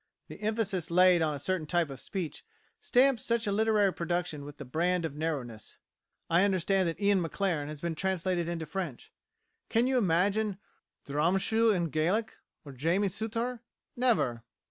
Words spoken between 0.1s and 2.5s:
The emphasis laid on a certain type of speech